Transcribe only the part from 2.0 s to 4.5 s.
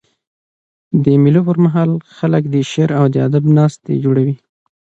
خلک د شعر او ادب ناستي جوړوي.